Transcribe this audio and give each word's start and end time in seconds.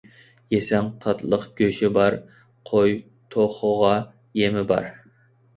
يېسەڭ 0.53 0.87
تاتلىق 1.03 1.45
«گۆشى»بار، 1.59 2.17
قوي، 2.71 2.97
توخۇغا 3.37 3.93
«يېمى» 4.43 4.65
بار. 4.73 4.91